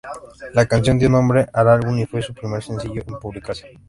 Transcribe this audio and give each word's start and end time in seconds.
La 0.55 0.65
canción 0.65 0.97
dio 0.97 1.11
nombre 1.11 1.45
al 1.53 1.67
álbum 1.69 1.99
y 1.99 2.07
fue 2.07 2.23
su 2.23 2.33
primer 2.33 2.63
sencillo 2.63 3.03
en 3.07 3.19
publicarse. 3.19 3.67